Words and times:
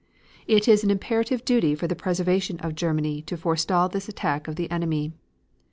It 0.47 0.67
is 0.67 0.83
an 0.83 0.89
imperative 0.89 1.45
duty 1.45 1.75
for 1.75 1.85
the 1.85 1.95
preservation 1.95 2.57
of 2.61 2.73
Germany 2.73 3.21
to 3.21 3.37
forestall 3.37 3.87
this 3.87 4.09
attack 4.09 4.47
of 4.47 4.55
the 4.55 4.71
enemy. 4.71 5.13